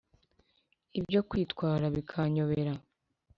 ibyo 0.99 1.19
kwitwara 1.29 1.85
bikanyobera. 1.95 2.73